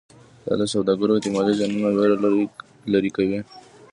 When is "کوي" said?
3.17-3.39